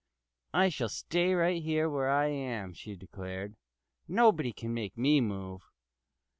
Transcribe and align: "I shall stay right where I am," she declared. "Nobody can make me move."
"I 0.55 0.69
shall 0.69 0.89
stay 0.89 1.31
right 1.35 1.63
where 1.63 2.09
I 2.09 2.25
am," 2.29 2.73
she 2.73 2.95
declared. 2.95 3.55
"Nobody 4.07 4.51
can 4.51 4.73
make 4.73 4.97
me 4.97 5.21
move." 5.21 5.61